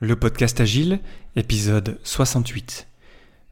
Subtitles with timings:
[0.00, 1.00] Le podcast Agile,
[1.34, 2.86] épisode 68.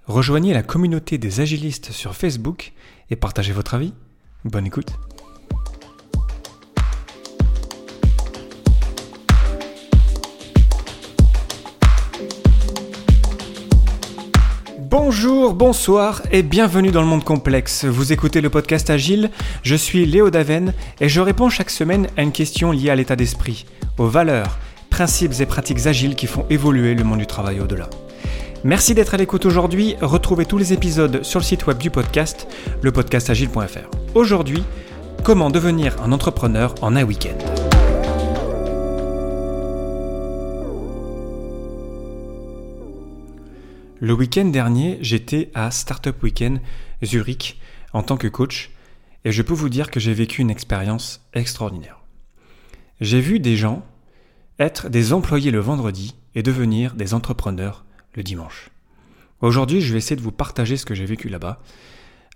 [0.04, 2.72] Rejoignez la communauté des agilistes sur Facebook
[3.10, 3.92] et partagez votre avis.
[4.44, 4.92] Bonne écoute.
[14.78, 17.84] Bonjour, bonsoir et bienvenue dans le monde complexe.
[17.84, 19.32] Vous écoutez le podcast Agile,
[19.64, 23.16] je suis Léo Daven et je réponds chaque semaine à une question liée à l'état
[23.16, 23.66] d'esprit,
[23.98, 24.60] aux valeurs,
[24.96, 27.90] principes et pratiques agiles qui font évoluer le monde du travail au-delà.
[28.64, 29.94] Merci d'être à l'écoute aujourd'hui.
[30.00, 32.48] Retrouvez tous les épisodes sur le site web du podcast,
[32.82, 33.90] lepodcastagile.fr.
[34.14, 34.64] Aujourd'hui,
[35.22, 37.36] comment devenir un entrepreneur en un week-end?
[44.00, 46.62] Le week-end dernier, j'étais à Startup Weekend
[47.04, 47.60] Zurich
[47.92, 48.70] en tant que coach
[49.26, 52.00] et je peux vous dire que j'ai vécu une expérience extraordinaire.
[53.02, 53.84] J'ai vu des gens
[54.58, 58.70] être des employés le vendredi et devenir des entrepreneurs le dimanche.
[59.40, 61.60] Aujourd'hui, je vais essayer de vous partager ce que j'ai vécu là-bas.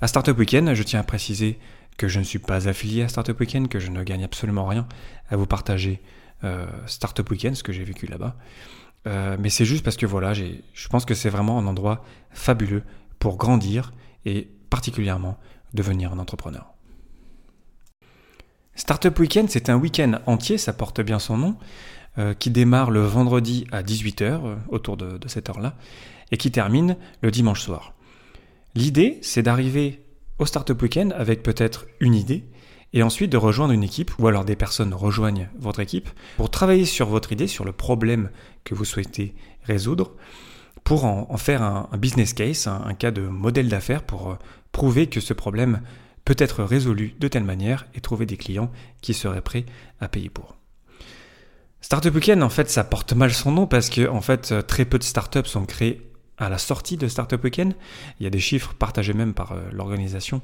[0.03, 1.59] À Startup Weekend, je tiens à préciser
[1.97, 4.87] que je ne suis pas affilié à Startup Weekend, que je ne gagne absolument rien
[5.31, 6.03] à vous partager
[6.45, 8.37] euh, Startup Weekend, ce que j'ai vécu là-bas.
[9.07, 12.83] Euh, mais c'est juste parce que voilà, je pense que c'est vraiment un endroit fabuleux
[13.19, 13.93] pour grandir
[14.27, 15.39] et particulièrement
[15.73, 16.75] devenir un entrepreneur.
[18.75, 21.57] Startup Weekend, c'est un week-end entier, ça porte bien son nom,
[22.19, 25.77] euh, qui démarre le vendredi à 18h, euh, autour de, cette heure-là,
[26.33, 27.95] et qui termine le dimanche soir.
[28.75, 30.03] L'idée, c'est d'arriver
[30.41, 32.45] au Startup Weekend avec peut-être une idée,
[32.93, 36.85] et ensuite de rejoindre une équipe, ou alors des personnes rejoignent votre équipe, pour travailler
[36.85, 38.31] sur votre idée, sur le problème
[38.65, 40.17] que vous souhaitez résoudre,
[40.83, 44.35] pour en, faire un, business case, un, cas de modèle d'affaires, pour euh,
[44.73, 45.81] prouver que ce problème
[46.25, 49.65] peut être résolu de telle manière et trouver des clients qui seraient prêts
[50.01, 50.60] à payer pour.
[51.81, 54.85] Startup Weekend, en fait, ça porte mal son nom parce que, en fait, euh, très
[54.85, 56.07] peu de startups sont créées
[56.37, 57.75] à la sortie de Startup Weekend.
[58.19, 60.43] Il y a des chiffres partagés même par euh, l'organisation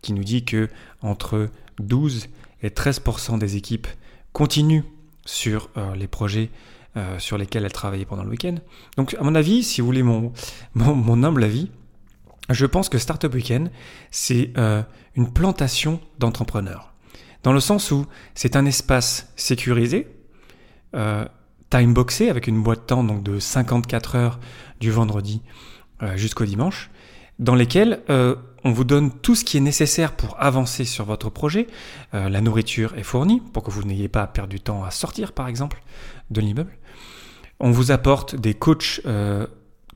[0.00, 0.68] qui nous dit que
[1.02, 2.28] entre 12
[2.62, 3.86] et 13% des équipes
[4.32, 4.84] continuent
[5.24, 6.50] sur euh, les projets
[7.18, 8.56] sur lesquels elles travaillaient pendant le week-end.
[8.96, 10.32] Donc, à mon avis, si vous voulez mon,
[10.74, 11.70] mon, humble avis,
[12.50, 13.70] je pense que Startup Weekend,
[14.10, 14.50] c'est
[15.14, 16.92] une plantation d'entrepreneurs.
[17.44, 20.08] Dans le sens où c'est un espace sécurisé,
[20.94, 21.24] euh,
[21.70, 24.40] timeboxé avec une boîte de temps donc de 54 heures
[24.80, 25.42] du vendredi
[26.02, 26.90] euh, jusqu'au dimanche,
[27.38, 31.30] dans lesquelles euh, on vous donne tout ce qui est nécessaire pour avancer sur votre
[31.30, 31.68] projet.
[32.12, 35.32] la nourriture est fournie pour que vous n'ayez pas à perdre du temps à sortir,
[35.32, 35.80] par exemple,
[36.30, 36.76] de l'immeuble.
[37.60, 39.00] On vous apporte des coachs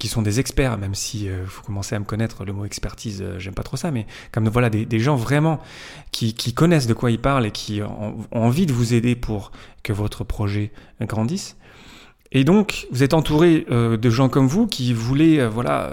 [0.02, 3.22] qui sont des experts, même si euh, vous commencez à me connaître, le mot expertise,
[3.22, 5.60] euh, j'aime pas trop ça, mais comme voilà des, gens vraiment
[6.10, 9.52] qui, connaissent de quoi ils parlent et qui ont, envie de vous aider pour
[9.84, 11.56] que votre projet grandisse.
[12.32, 15.92] Et donc, vous êtes entouré euh, de gens comme vous qui voulaient voilà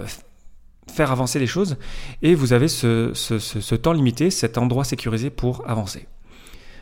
[0.91, 1.77] faire avancer les choses,
[2.23, 6.07] et vous avez ce, temps limité, cet endroit sécurisé pour avancer.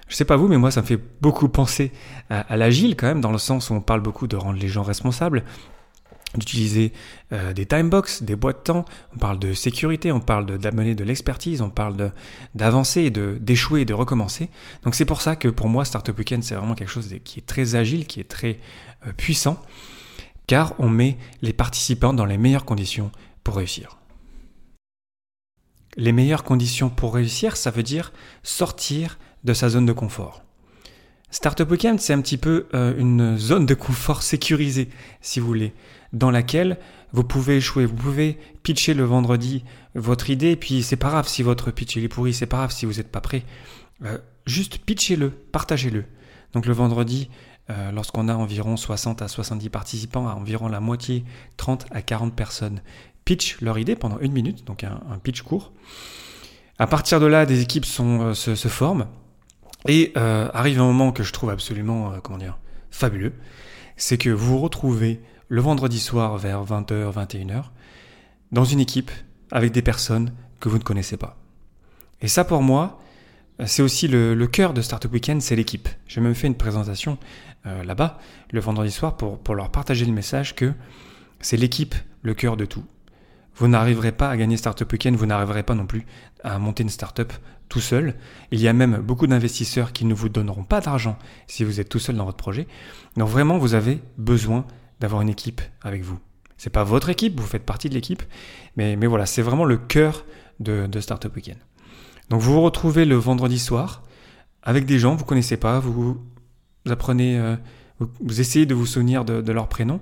[0.08, 1.92] Je sais pas vous, mais moi ça me fait beaucoup penser
[2.30, 4.84] à l'agile quand même, dans le sens où on parle beaucoup de rendre les gens
[4.84, 5.44] responsables,
[6.36, 6.92] d'utiliser
[7.32, 11.04] euh, des timebox, des boîtes de temps, on parle de sécurité, on parle d'amener de,
[11.04, 12.12] l'expertise, on parle
[12.54, 14.50] d'avancer, de, d'échouer et de recommencer.
[14.84, 17.46] Donc c'est pour ça que pour moi Startup Weekend c'est vraiment quelque chose qui est
[17.46, 18.60] très agile, qui est très
[19.08, 19.62] euh, puissant,
[20.48, 23.12] car on met les participants dans les meilleures conditions
[23.44, 23.98] pour réussir.
[25.96, 28.14] Les meilleures conditions pour réussir, ça veut dire
[28.44, 30.44] sortir de sa zone de confort.
[31.30, 34.90] Startup Weekend, c'est un petit peu euh, une zone de confort sécurisée,
[35.22, 35.74] si vous voulez
[36.14, 36.78] dans laquelle
[37.12, 37.86] vous pouvez échouer.
[37.86, 39.64] Vous pouvez pitcher le vendredi
[39.96, 42.86] votre idée, puis c'est pas grave si votre pitch est pourri, c'est pas grave si
[42.86, 43.44] vous n'êtes pas prêt.
[44.06, 46.06] Euh, juste pitchez-le, partagez-le.
[46.54, 47.30] Donc le vendredi,
[47.70, 51.26] euh, lorsqu'on a environ 60 à 70 participants, à environ la moitié,
[51.58, 52.82] 30 à 40 personnes
[53.26, 55.74] pitch leur idée pendant une minute, donc un, pitch court.
[56.80, 59.08] À partir de là, des équipes se, forment.
[59.88, 62.58] Et arrive un moment que je trouve absolument, comment dire,
[62.92, 63.34] fabuleux,
[63.96, 67.64] c'est que vous vous retrouvez le vendredi soir vers 20h, 21h,
[68.52, 69.12] dans une équipe
[69.52, 71.38] avec des personnes que vous ne connaissez pas.
[72.22, 73.00] Et ça pour moi,
[73.66, 75.90] c'est aussi le, cœur de Startup Weekend, c'est l'équipe.
[76.08, 77.18] J'ai même fait une présentation
[77.66, 78.20] euh, là-bas
[78.52, 80.74] le vendredi soir pour, pour leur partager le message que
[81.40, 82.84] c'est l'équipe le cœur de tout.
[83.58, 86.06] Vous n'arriverez pas à gagner Startup Weekend, vous n'arriverez pas non plus
[86.44, 87.34] à monter une startup
[87.70, 88.16] tout seul.
[88.52, 91.18] Il y a même beaucoup d'investisseurs qui ne vous donneront pas d'argent
[91.48, 92.68] si vous êtes tout seul dans votre projet.
[93.16, 94.66] Donc vraiment, vous avez besoin
[95.00, 96.20] d'avoir une équipe avec vous.
[96.58, 98.24] C'est pas votre équipe, vous faites partie de l'équipe,
[98.78, 100.26] mais, voilà, c'est vraiment le cœur
[100.60, 101.58] de, de Startup Weekend.
[102.30, 104.04] Donc vous vous retrouvez le vendredi soir
[104.64, 106.18] avec des gens que vous connaissez pas, vous,
[106.90, 107.56] apprenez euh,
[108.00, 110.02] vous, essayez de vous souvenir de, leur prénom.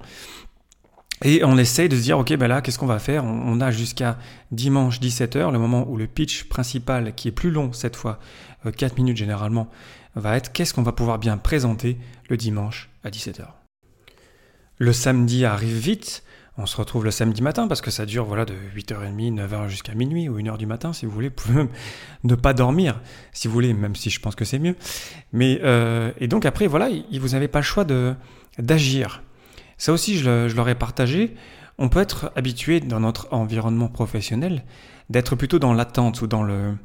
[1.23, 3.23] Et on essaye de se dire, ok, ben là, qu'est-ce qu'on va faire?
[3.23, 4.17] On, a jusqu'à
[4.51, 8.19] dimanche 17h, le moment où le pitch principal, qui est plus long cette fois,
[8.65, 9.69] 4 euh, minutes généralement,
[10.15, 11.97] va être qu'est-ce qu'on va pouvoir bien présenter
[12.29, 13.45] le dimanche à 17h.
[14.77, 16.23] Le samedi arrive vite,
[16.57, 19.94] on se retrouve le samedi matin parce que ça dure voilà de 8h30, 9h jusqu'à
[19.94, 21.27] minuit ou 1h du matin si vous voulez.
[21.29, 21.69] Vous pouvez même
[22.23, 23.01] ne pas dormir
[23.33, 24.75] si vous voulez, même si je pense que c'est mieux.
[25.33, 26.89] Mais euh, et donc après voilà,
[27.19, 28.15] vous n'avez pas le choix de
[28.57, 29.21] d'agir.
[29.77, 31.36] Ça aussi je, je leur ai partagé.
[31.77, 34.63] On peut être habitué dans notre environnement professionnel
[35.10, 36.75] d'être plutôt dans l'attente ou dans le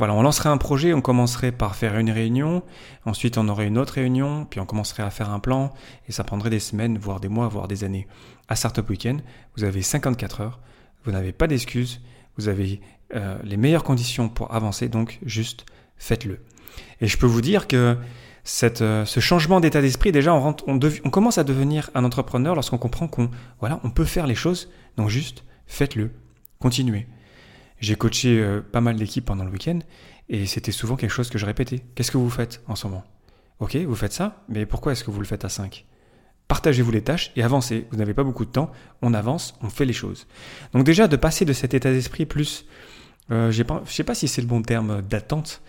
[0.00, 2.64] voilà, on lancerait un projet, on commencerait par faire une réunion,
[3.04, 5.72] ensuite on aurait une autre réunion, puis on commencerait à faire un plan,
[6.08, 8.08] et ça prendrait des semaines, voire des mois, voire des années.
[8.48, 9.22] À Startup Weekend,
[9.56, 10.60] vous avez 54 heures,
[11.04, 12.00] vous n'avez pas d'excuses,
[12.36, 12.80] vous avez
[13.14, 15.64] euh, les meilleures conditions pour avancer, donc juste
[15.96, 16.40] faites-le.
[17.00, 17.96] Et je peux vous dire que
[18.80, 22.78] euh, ce changement d'état d'esprit, déjà, on, on, on, commence à devenir un entrepreneur lorsqu'on
[22.78, 23.30] comprend qu'on
[23.60, 26.10] voilà, on peut faire les choses, donc juste faites-le,
[26.58, 27.06] continuez.
[27.80, 29.78] J'ai coaché euh, pas mal d'équipes pendant le week-end
[30.28, 31.82] et c'était souvent quelque chose que je répétais.
[31.94, 33.04] Qu'est-ce que vous faites en ce moment?
[33.60, 35.86] Ok, vous faites ça, mais pourquoi est-ce que vous le faites à 5
[36.48, 37.86] Partagez-vous les tâches et avancez.
[37.90, 38.70] Vous n'avez pas beaucoup de temps,
[39.00, 40.26] on avance, on fait les choses.
[40.72, 42.66] Donc déjà, de passer de cet état d'esprit plus,
[43.30, 45.62] euh, je ne sais pas si c'est le bon terme d'attente,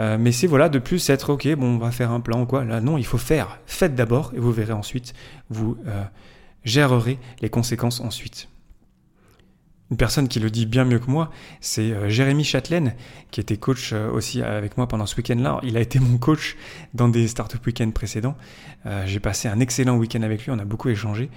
[0.00, 2.64] euh, mais c'est voilà de plus être ok, bon, on va faire un plan quoi.
[2.64, 3.58] Là, non, il faut faire.
[3.66, 5.14] Faites d'abord et vous verrez ensuite,
[5.50, 5.76] vous
[6.64, 8.48] gérerez les conséquences ensuite.
[9.92, 11.30] Une personne qui le dit bien mieux que moi,
[11.60, 12.94] c'est euh, Jérémy Châtelaine,
[13.30, 15.60] qui était coach euh, aussi avec moi pendant ce week-end-là.
[15.64, 16.56] Il a été mon coach
[16.94, 18.34] dans des startup week-ends précédents.
[18.86, 21.28] Euh, j'ai passé un excellent week-end avec lui, on a beaucoup échangé.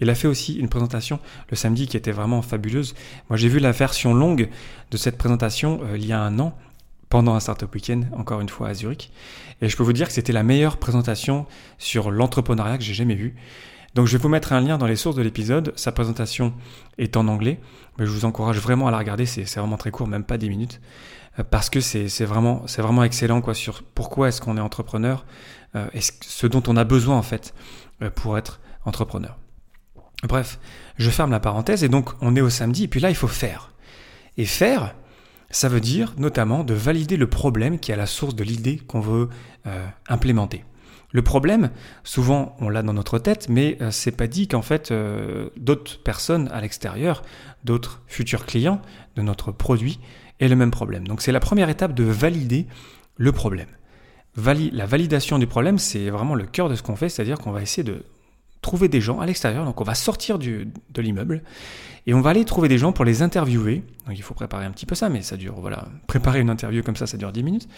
[0.00, 1.18] Il a fait aussi une présentation
[1.48, 2.94] le samedi qui était vraiment fabuleuse.
[3.30, 4.50] Moi, j'ai vu la version longue
[4.90, 6.54] de cette présentation il y a un an,
[7.14, 9.12] pendant un startup week-end, encore une fois à Zurich.
[9.62, 11.46] Et je peux vous dire que c'était la meilleure présentation
[11.78, 13.36] sur l'entrepreneuriat que j'ai jamais vue.
[13.94, 15.72] Donc je vais vous mettre un lien dans les sources de l'épisode.
[15.76, 16.54] Sa présentation
[16.98, 17.60] est en anglais,
[17.96, 19.26] mais je vous encourage vraiment à la regarder.
[19.26, 20.80] C'est vraiment très court, même pas 10 minutes,
[21.38, 25.24] euh, parce que c'est vraiment, vraiment excellent quoi, sur pourquoi est-ce qu'on est entrepreneur
[25.76, 27.54] euh, et ce dont on a besoin en fait
[28.02, 29.38] euh, pour être entrepreneur.
[30.24, 30.58] Bref,
[30.96, 33.28] je ferme la parenthèse et donc on est au samedi et puis là il faut
[33.28, 33.70] faire.
[34.36, 34.96] Et faire,
[35.50, 38.78] ça veut dire notamment de valider le problème qui est à la source de l'idée
[38.78, 39.28] qu'on veut
[40.08, 40.64] implémenter.
[41.14, 41.70] Le problème,
[42.02, 46.02] souvent on l'a dans notre tête, mais euh, c'est pas dit qu'en fait euh, d'autres
[46.02, 47.22] personnes à l'extérieur,
[47.62, 48.82] d'autres futurs clients
[49.14, 50.00] de notre produit
[50.40, 51.06] aient le même problème.
[51.06, 52.66] Donc c'est la première étape de valider
[53.16, 53.68] le problème.
[54.36, 57.62] la validation du problème, c'est vraiment le cœur de ce qu'on fait, c'est-à-dire qu'on va
[57.62, 58.04] essayer de
[58.64, 60.66] trouver des gens à l'extérieur, donc on va sortir de
[60.96, 61.42] l'immeuble
[62.06, 63.84] et on va aller trouver des gens pour les interviewer.
[64.06, 66.82] Donc il faut préparer un petit peu ça, mais ça dure, voilà, préparer une interview
[66.82, 67.68] comme ça, ça dure 10 minutes.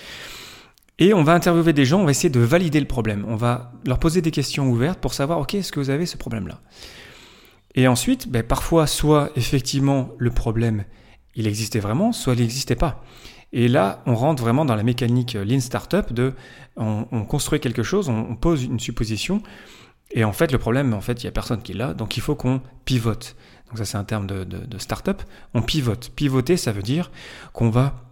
[0.98, 3.26] Et on va interviewer des gens, on va essayer de valider le problème.
[3.28, 6.16] On va leur poser des questions ouvertes pour savoir, ok, est-ce que vous avez ce
[6.16, 6.60] problème-là?
[7.74, 10.84] Et ensuite, ben, parfois, soit effectivement le problème,
[11.34, 13.04] il existait vraiment, soit il n'existait pas.
[13.52, 16.32] Et là, on rentre vraiment dans la mécanique Lean Startup de,
[16.76, 19.42] on, construit quelque chose, on, pose une supposition,
[20.12, 22.20] et en fait, le problème, en fait, il n'y a personne qui l'a, donc il
[22.20, 23.36] faut qu'on pivote.
[23.68, 25.22] Donc ça, c'est un terme de, startup.
[25.54, 26.10] On pivote.
[26.14, 27.10] Pivoter, ça veut dire
[27.52, 28.04] qu'on va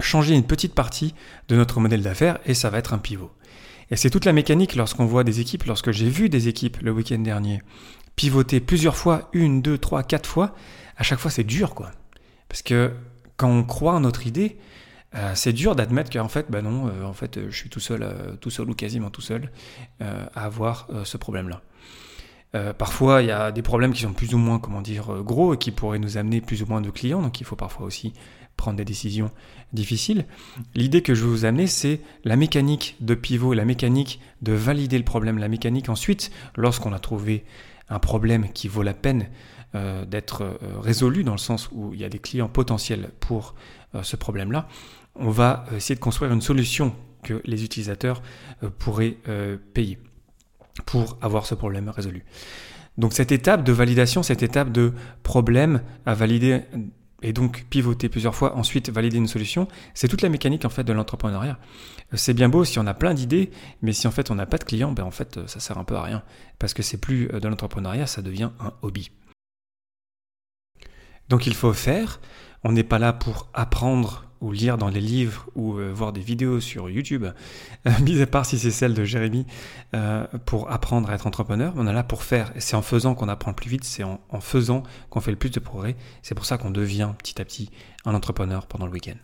[0.00, 1.14] changer une petite partie
[1.48, 3.30] de notre modèle d'affaires et ça va être un pivot.
[3.90, 6.92] Et c'est toute la mécanique lorsqu'on voit des équipes, lorsque j'ai vu des équipes le
[6.92, 7.62] week-end dernier
[8.16, 10.54] pivoter plusieurs fois, une, deux, trois, quatre fois,
[10.98, 11.90] à chaque fois c'est dur quoi.
[12.48, 12.92] Parce que
[13.38, 14.58] quand on croit en notre idée,
[15.14, 18.02] euh, c'est dur d'admettre qu'en fait, bah non, euh, en fait, je suis tout seul,
[18.02, 19.50] euh, tout seul ou quasiment tout seul
[20.00, 21.60] à avoir ce problème-là.
[22.74, 25.58] parfois, il y a des problèmes qui sont plus ou moins, comment dire, gros et
[25.58, 28.12] qui pourraient nous amener plus ou moins de clients, donc il faut parfois aussi
[28.56, 29.30] prendre des décisions
[29.72, 30.24] difficiles.
[30.74, 34.98] L'idée que je vais vous amener, c'est la mécanique de pivot, la mécanique de valider
[34.98, 37.44] le problème, la mécanique ensuite, lorsqu'on a trouvé
[37.90, 39.28] un problème qui vaut la peine
[39.76, 43.54] euh, d'être euh, résolu, dans le sens où il y a des clients potentiels pour
[43.94, 44.66] euh, ce problème-là,
[45.14, 48.22] on va essayer de construire une solution que les utilisateurs
[48.78, 49.16] pourraient
[49.74, 49.98] payer
[50.86, 52.24] pour avoir ce problème résolu.
[52.98, 56.62] Donc cette étape de validation, cette étape de problème à valider
[57.22, 60.84] et donc pivoter plusieurs fois, ensuite valider une solution, c'est toute la mécanique en fait
[60.84, 61.58] de l'entrepreneuriat.
[62.14, 63.50] C'est bien beau si on a plein d'idées,
[63.82, 65.84] mais si en fait on n'a pas de clients, ben en fait ça sert un
[65.84, 66.22] peu à rien
[66.58, 69.10] parce que c'est plus euh, de l'entrepreneuriat, ça devient un hobby.
[71.28, 72.20] Donc il faut faire,
[72.64, 76.20] on n'est pas là pour apprendre ou lire dans les livres ou euh, voir des
[76.20, 77.26] vidéos sur YouTube,
[77.86, 79.46] euh, mis à part si c'est celle de Jérémy,
[79.94, 81.72] euh, pour apprendre à être entrepreneur.
[81.76, 82.52] On est là pour faire.
[82.58, 85.50] C'est en faisant qu'on apprend le plus vite, c'est en, faisant qu'on fait le plus
[85.50, 85.96] de progrès.
[86.22, 87.70] C'est pour ça qu'on devient petit à petit
[88.04, 89.18] un entrepreneur pendant le week-end.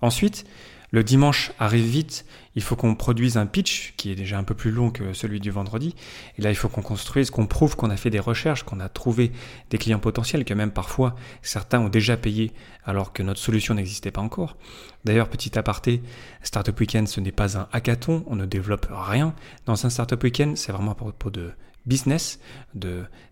[0.00, 0.44] Ensuite,
[0.90, 4.54] Le dimanche arrive vite, il faut qu'on produise un pitch qui est déjà un peu
[4.54, 5.94] plus long que celui du vendredi.
[6.38, 8.88] Et là, il faut qu'on construise, qu'on prouve qu'on a fait des recherches, qu'on a
[8.88, 9.30] trouvé
[9.68, 12.52] des clients potentiels, que même parfois certains ont déjà payé
[12.84, 14.56] alors que notre solution n'existait pas encore.
[15.04, 16.02] D'ailleurs, petit aparté,
[16.42, 19.34] Startup Weekend, ce n'est pas un hackathon, on ne développe rien.
[19.66, 21.50] Dans un Startup Weekend, c'est vraiment à propos de
[21.84, 22.38] business,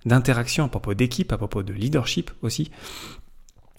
[0.04, 2.70] d'interaction, à propos d'équipe, à propos de leadership aussi.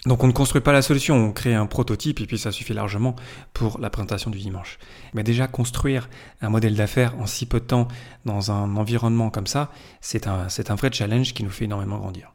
[0.08, 2.74] Donc on ne construit pas la solution, on crée un prototype et puis ça suffit
[2.74, 3.18] largement
[3.54, 4.80] pour la présentation du dimanche.
[5.14, 6.10] Mais déjà construire
[6.42, 7.90] un modèle d'affaires en si peu de temps
[8.24, 12.32] dans un environnement comme ça, c'est un, vrai challenge qui nous fait énormément grandir.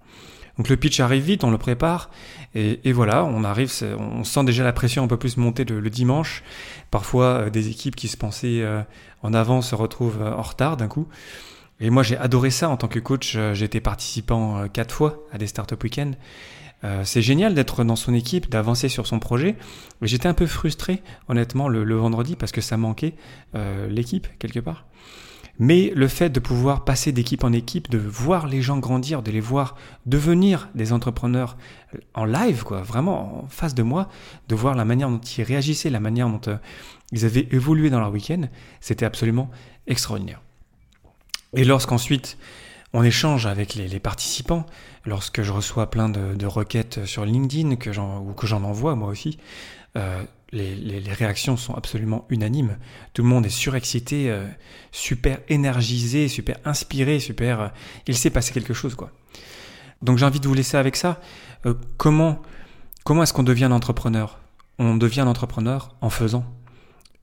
[0.58, 2.10] Donc le pitch arrive vite, on le prépare,
[2.54, 6.42] et, voilà, on arrive, on sent déjà la pression un peu plus monter le, dimanche.
[6.90, 8.82] Parfois, euh, des équipes qui se pensaient euh,
[9.22, 11.08] en avant se retrouvent euh, en retard d'un coup.
[11.80, 13.36] Et moi, j'ai adoré ça en tant que coach.
[13.54, 16.12] J'ai été participant quatre fois à des startup week-ends.
[16.84, 19.56] Euh, c'est génial d'être dans son équipe, d'avancer sur son projet.
[20.02, 23.14] J'étais un peu frustré, honnêtement, le, vendredi parce que ça manquait
[23.54, 24.86] euh, l'équipe quelque part.
[25.58, 29.30] Mais le fait de pouvoir passer d'équipe en équipe, de voir les gens grandir, de
[29.30, 31.56] les voir devenir des entrepreneurs
[32.14, 34.08] en live, quoi, vraiment en face de moi,
[34.48, 36.56] de voir la manière dont ils réagissaient, la manière dont euh,
[37.12, 38.42] ils avaient évolué dans leur week-end,
[38.80, 39.50] c'était absolument
[39.86, 40.40] extraordinaire.
[41.54, 42.38] Et lorsqu'ensuite
[42.92, 44.66] on échange avec les, participants.
[45.04, 49.38] Lorsque je reçois plein de, requêtes sur LinkedIn que ou que j'en envoie moi aussi,
[49.96, 50.22] euh,
[50.52, 52.76] les, réactions sont absolument unanimes.
[53.14, 54.46] Tout le monde est surexcité, euh,
[54.90, 57.60] super énergisé, super inspiré, super.
[57.60, 57.68] Euh,
[58.06, 59.10] il s'est passé quelque chose quoi.
[60.02, 61.20] Donc j'ai envie de vous laisser avec ça.
[61.96, 62.42] comment
[63.04, 64.38] comment est-ce qu'on devient un entrepreneur?
[64.78, 66.44] On devient un entrepreneur en faisant.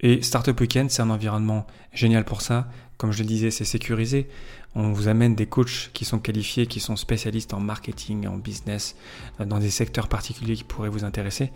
[0.02, 2.70] Et Startup Weekend, c'est un environnement génial pour ça.
[3.00, 4.27] Comme je le disais, c'est sécurisé.
[4.75, 8.98] On vous amène des coachs qui sont qualifiés, qui sont spécialistes en marketing, en business,
[9.39, 11.53] euh, dans des secteurs particuliers qui pourraient vous intéresser.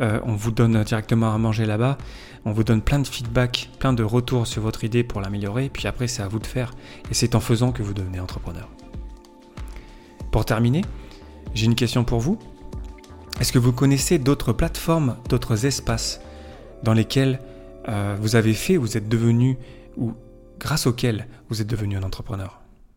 [0.00, 1.96] Euh, on vous donne directement à manger là-bas.
[2.44, 5.68] On vous donne plein de feedback, plein de retours sur votre idée pour l'améliorer.
[5.68, 6.74] Puis après, c'est à vous de faire.
[7.08, 8.68] Et c'est en faisant que vous devenez entrepreneur.
[10.32, 10.82] Pour terminer,
[11.54, 12.36] j'ai une question pour vous.
[13.38, 16.20] Est-ce que vous connaissez d'autres plateformes, d'autres espaces
[16.82, 17.38] dans lesquels
[17.88, 19.56] euh, vous avez fait, vous êtes devenu
[19.96, 20.14] ou
[20.58, 22.63] grâce auquel vous êtes devenu un entrepreneur.